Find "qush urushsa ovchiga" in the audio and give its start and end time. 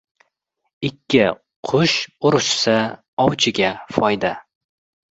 1.69-3.73